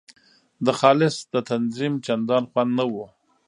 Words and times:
د 0.65 0.67
خالص 0.79 1.15
د 1.33 1.35
تنظیم 1.51 1.93
چندان 2.05 2.43
خوند 2.51 2.71
نه 2.79 2.85
وو. 2.91 3.05